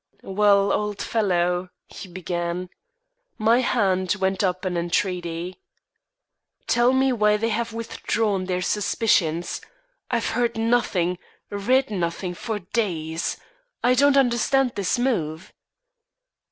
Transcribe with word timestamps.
"Well, 0.23 0.71
old 0.73 0.99
fellow," 0.99 1.69
he 1.85 2.07
began 2.07 2.71
My 3.37 3.59
hand 3.59 4.15
went 4.15 4.43
up 4.43 4.65
in 4.65 4.75
entreaty. 4.75 5.61
"Tell 6.65 6.91
me 6.91 7.13
why 7.13 7.37
they 7.37 7.49
have 7.49 7.71
withdrawn 7.71 8.45
their 8.45 8.63
suspicions. 8.63 9.61
I've 10.09 10.29
heard 10.29 10.57
nothing 10.57 11.19
read 11.51 11.91
nothing 11.91 12.33
for 12.33 12.57
days. 12.57 13.37
I 13.83 13.93
don't 13.93 14.17
understand 14.17 14.71
this 14.73 14.97
move." 14.97 15.53